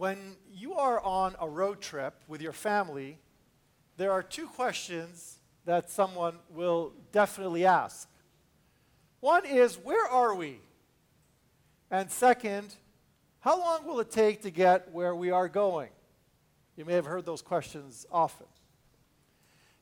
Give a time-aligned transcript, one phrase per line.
[0.00, 3.18] When you are on a road trip with your family,
[3.98, 8.08] there are two questions that someone will definitely ask.
[9.20, 10.58] One is, Where are we?
[11.90, 12.74] And second,
[13.40, 15.90] How long will it take to get where we are going?
[16.76, 18.46] You may have heard those questions often.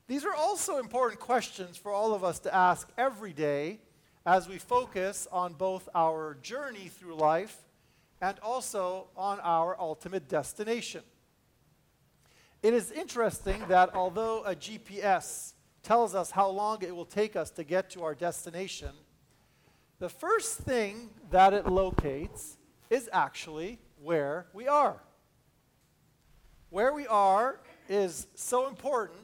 [0.09, 3.79] These are also important questions for all of us to ask every day
[4.27, 7.68] as we focus on both our journey through life
[8.21, 11.03] and also on our ultimate destination.
[12.63, 17.51] It is interesting that although a GPS tells us how long it will take us
[17.53, 18.91] to get to our destination,
[20.01, 22.57] the first thing that it locates
[22.91, 25.01] is actually where we are.
[26.71, 29.21] Where we are is so important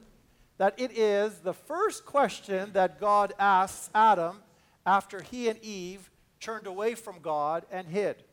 [0.57, 4.41] that it is the first question that God asks Adam
[4.85, 6.09] after he and Eve
[6.39, 8.23] turned away from God and hid.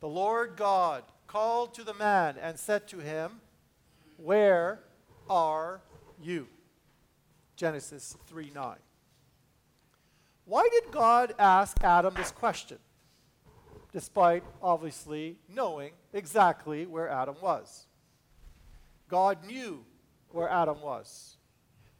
[0.00, 3.40] The Lord God called to the man and said to him,
[4.16, 4.80] Where
[5.28, 5.82] are
[6.20, 6.48] you?
[7.54, 8.76] Genesis 3 9.
[10.46, 12.78] Why did God ask Adam this question?
[13.92, 17.86] Despite obviously knowing exactly where Adam was.
[19.08, 19.84] God knew
[20.30, 21.36] where Adam was.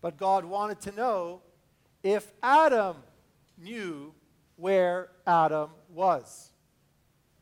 [0.00, 1.42] But God wanted to know
[2.02, 2.96] if Adam
[3.58, 4.14] knew
[4.56, 6.50] where Adam was.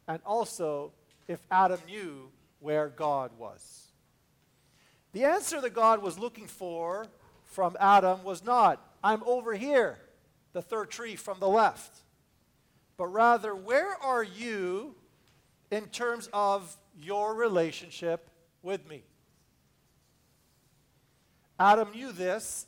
[0.09, 0.93] And also
[1.29, 3.89] if Adam knew where God was.
[5.13, 7.07] The answer that God was looking for
[7.45, 9.99] from Adam was not, I'm over here,
[10.53, 11.95] the third tree from the left,
[12.97, 14.97] but rather, where are you
[15.71, 18.29] in terms of your relationship
[18.63, 19.05] with me?
[21.61, 22.67] Adam knew this,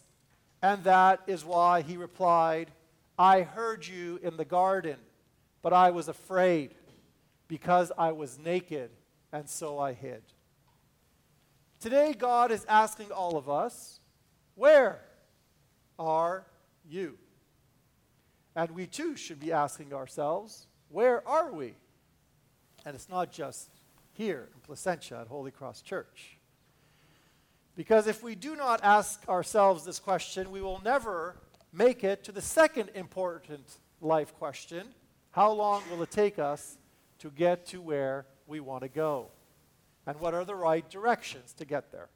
[0.62, 2.70] and that is why he replied,
[3.18, 4.96] I heard you in the garden,
[5.62, 6.74] but I was afraid
[7.50, 8.90] because I was naked,
[9.32, 10.22] and so I hid.
[11.80, 13.98] Today, God is asking all of us,
[14.54, 15.00] Where
[15.98, 16.46] are
[16.88, 17.18] you?
[18.54, 21.74] And we too should be asking ourselves, Where are we?
[22.86, 23.68] And it's not just
[24.12, 26.38] here in Placentia at Holy Cross Church.
[27.74, 31.34] Because if we do not ask ourselves this question, we will never
[31.72, 34.86] make it to the second important life question
[35.32, 36.76] how long will it take us
[37.20, 39.28] to get to where we want to go?
[40.06, 42.08] And what are the right directions to get there?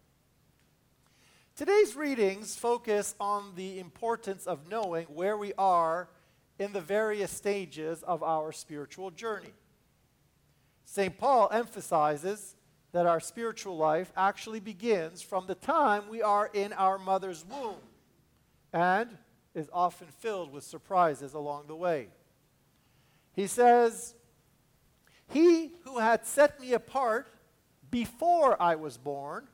[1.56, 6.08] Today's readings focus on the importance of knowing where we are
[6.58, 9.54] in the various stages of our spiritual journey.
[10.84, 11.16] St.
[11.16, 12.56] Paul emphasizes
[12.92, 17.76] that our spiritual life actually begins from the time we are in our mother's womb
[18.72, 19.16] and
[19.54, 22.08] is often filled with surprises along the way.
[23.32, 24.14] He says,
[25.28, 27.28] He who had set me apart
[27.90, 29.48] before I was born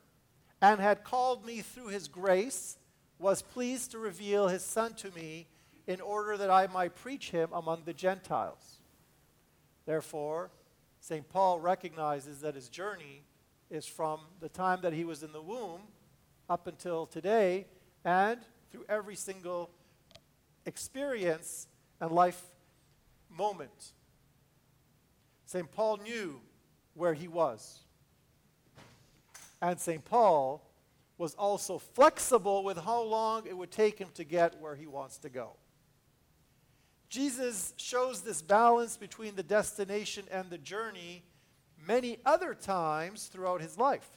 [0.63, 2.77] and had called me through his grace
[3.19, 5.47] was pleased to reveal his Son to me
[5.87, 8.81] in order that I might preach him among the Gentiles.
[9.87, 10.51] Therefore,
[11.01, 11.29] St.
[11.29, 13.23] Paul recognizes that his journey
[13.71, 15.83] is from the time that he was in the womb
[16.49, 17.67] up until today
[18.05, 19.71] and through every single
[20.67, 21.67] experience
[22.01, 22.43] and life
[23.29, 23.93] moment.
[25.51, 25.69] St.
[25.73, 26.41] Paul knew
[26.95, 27.81] where he was.
[29.61, 30.05] And St.
[30.05, 30.63] Paul
[31.19, 35.19] was also flexible with how long it would take him to get where he wants
[35.19, 35.57] to go.
[37.09, 41.25] Jesus shows this balance between the destination and the journey
[41.85, 44.09] many other times throughout his life.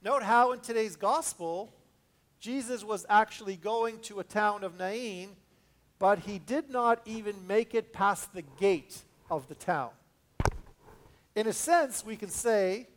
[0.00, 1.72] Note how in today's gospel,
[2.38, 5.30] Jesus was actually going to a town of Nain,
[5.98, 9.90] but he did not even make it past the gate of the town.
[11.34, 12.88] In a sense, we can say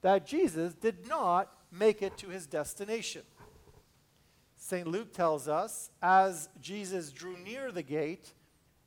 [0.00, 3.22] that Jesus did not make it to his destination.
[4.56, 4.86] St.
[4.86, 8.32] Luke tells us, as Jesus drew near the gate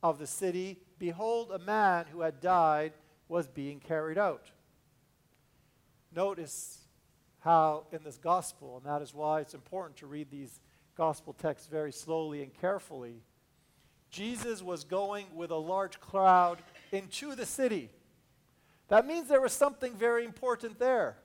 [0.02, 2.92] of the city, behold, a man who had died
[3.28, 4.50] was being carried out.
[6.14, 6.80] Notice
[7.40, 10.60] how in this gospel, and that is why it's important to read these
[10.96, 13.22] gospel texts very slowly and carefully,
[14.12, 16.58] Jesus was going with a large crowd
[16.92, 17.88] into the city.
[18.88, 21.16] That means there was something very important there.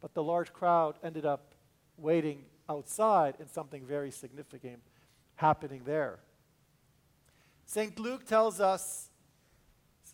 [0.00, 1.54] But the large crowd ended up
[1.96, 4.82] waiting outside and something very significant
[5.36, 6.18] happening there.
[7.66, 7.98] St.
[8.00, 9.08] Luke tells us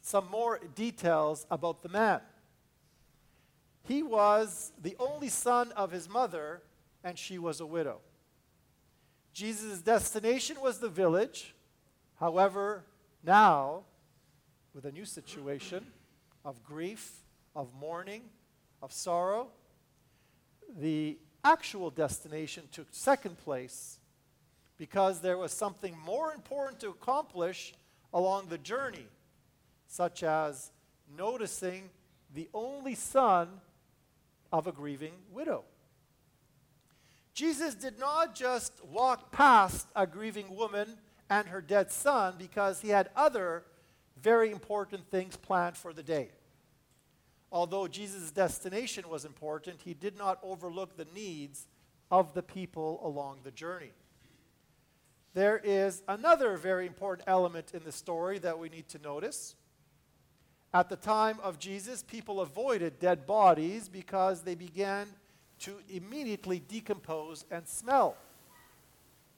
[0.03, 2.21] some more details about the man.
[3.85, 6.63] He was the only son of his mother,
[7.03, 8.01] and she was a widow.
[9.33, 11.55] Jesus' destination was the village.
[12.23, 12.85] However,
[13.25, 13.83] now,
[14.73, 15.85] with a new situation,
[16.45, 17.11] of grief,
[17.57, 18.23] of mourning,
[18.81, 19.49] of sorrow.
[20.79, 23.99] The actual destination took second place
[24.79, 27.75] because there was something more important to accomplish
[28.15, 29.07] along the journey,
[29.89, 30.71] such as
[31.19, 31.91] noticing
[32.33, 33.49] the only son
[34.53, 35.65] of a grieving widow.
[37.35, 40.99] Jesus did not just walk past a grieving woman
[41.33, 43.65] and her dead son because he had other
[44.21, 46.29] very important things planned for the day.
[47.51, 51.67] Although Jesus' destination was important, he did not overlook the needs
[52.11, 53.93] of the people along the journey.
[55.33, 59.55] There is another very important element in the story that we need to notice.
[60.75, 65.07] At the time of Jesus, people avoided dead bodies because they began
[65.61, 68.19] to immediately decompose and smell.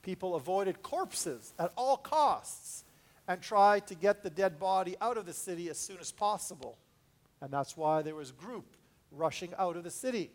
[0.04, 2.84] People avoided corpses at all costs
[3.26, 6.76] and tried to get the dead body out of the city as soon as possible.
[7.40, 8.76] And that's why there was a group
[9.10, 10.30] rushing out of the city.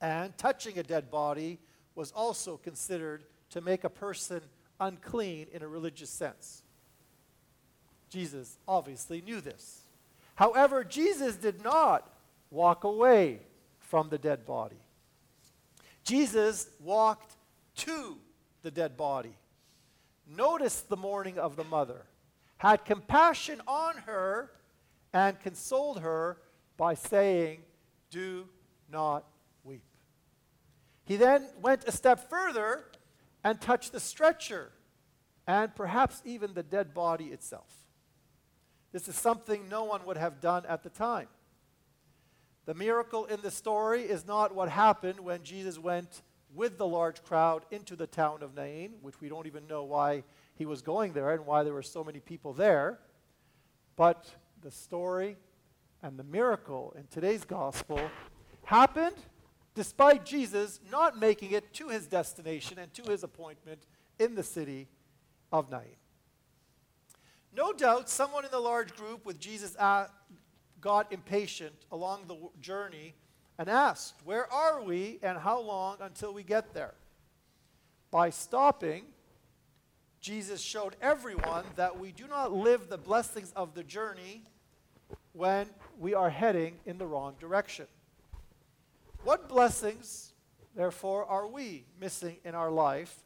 [0.00, 1.58] And touching a dead body
[1.96, 4.42] was also considered to make a person
[4.78, 6.62] unclean in a religious sense.
[8.10, 9.80] Jesus obviously knew this.
[10.36, 12.08] However, Jesus did not
[12.52, 13.40] walk away
[13.80, 14.78] from the dead body.
[16.04, 17.34] Jesus walked
[17.78, 18.18] to
[18.62, 19.36] the dead body,
[20.26, 22.06] noticed the mourning of the mother,
[22.58, 24.50] had compassion on her,
[25.12, 26.38] and consoled her
[26.76, 27.60] by saying,
[28.10, 28.48] Do
[28.90, 29.24] not
[29.64, 29.84] weep.
[31.04, 32.84] He then went a step further
[33.44, 34.72] and touched the stretcher
[35.46, 37.72] and perhaps even the dead body itself.
[38.92, 41.28] This is something no one would have done at the time.
[42.66, 46.22] The miracle in the story is not what happened when Jesus went
[46.58, 50.24] with the large crowd into the town of Nain, which we don't even know why
[50.56, 52.98] he was going there and why there were so many people there.
[53.94, 54.28] But
[54.60, 55.36] the story
[56.02, 58.00] and the miracle in today's gospel
[58.64, 59.14] happened
[59.76, 63.86] despite Jesus not making it to his destination and to his appointment
[64.18, 64.88] in the city
[65.52, 65.94] of Nain.
[67.54, 70.08] No doubt someone in the large group with Jesus uh,
[70.80, 73.14] got impatient along the journey
[73.58, 76.94] and asked, Where are we and how long until we get there?
[78.10, 79.04] By stopping,
[80.20, 84.42] Jesus showed everyone that we do not live the blessings of the journey
[85.32, 85.66] when
[85.98, 87.86] we are heading in the wrong direction.
[89.24, 90.32] What blessings,
[90.74, 93.22] therefore, are we missing in our life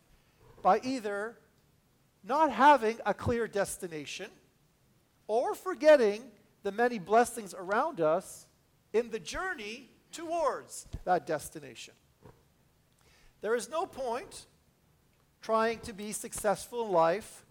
[0.63, 1.37] by either
[2.25, 4.31] not having a clear destination
[5.27, 6.23] or forgetting
[6.63, 8.47] the many blessings around us
[8.93, 11.95] in the journey towards that destination.
[13.41, 14.47] There is no point
[15.41, 17.45] trying to be successful in life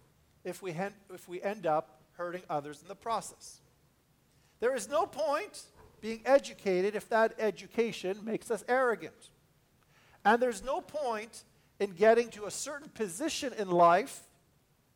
[0.44, 3.60] if we, hen- if we end up hurting others in the process.
[4.60, 5.62] There is no point
[6.00, 9.30] being educated if that education makes us arrogant.
[10.24, 11.44] And there's no point
[11.78, 14.22] in getting to a certain position in life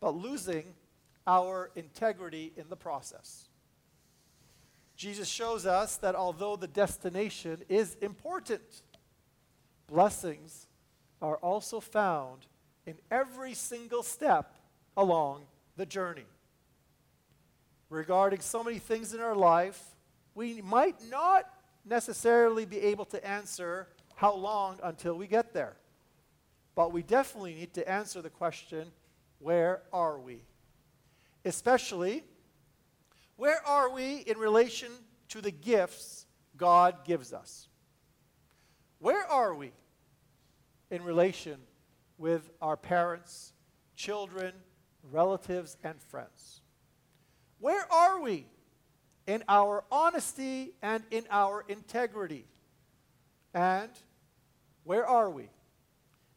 [0.01, 0.75] but losing
[1.27, 3.49] our integrity in the process.
[4.97, 8.83] Jesus shows us that although the destination is important,
[9.87, 10.67] blessings
[11.21, 12.47] are also found
[12.87, 14.55] in every single step
[14.97, 15.43] along
[15.77, 16.25] the journey.
[17.91, 19.81] Regarding so many things in our life,
[20.35, 21.45] we might not
[21.85, 23.87] necessarily be able to answer
[24.17, 25.77] how long until we get there.
[26.75, 28.91] But we definitely need to answer the question
[29.39, 30.41] where are we?
[31.45, 32.25] Especially,
[33.37, 34.91] where are we in relation
[35.29, 36.27] to the gifts
[36.57, 37.69] God gives us?
[38.99, 39.73] Where are we
[40.91, 41.59] in relation
[42.19, 43.53] with our parents,
[43.95, 44.53] children,
[45.03, 46.63] relatives, and friends?
[47.59, 48.47] Where are we
[49.27, 52.47] in our honesty and in our integrity?
[53.53, 53.91] And
[54.85, 55.51] where are we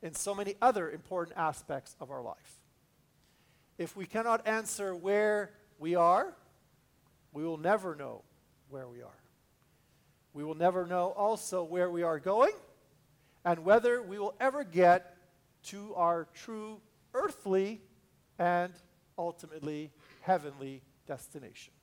[0.01, 2.59] in so many other important aspects of our life?
[3.77, 6.35] If we cannot answer where we are,
[7.31, 8.23] we will never know
[8.69, 9.09] where we are.
[10.33, 12.53] We will never know also where we are going
[13.43, 15.17] and whether we will ever get
[15.63, 16.79] to our true
[17.13, 17.81] earthly
[18.37, 18.73] and
[19.17, 21.73] ultimately heavenly destination.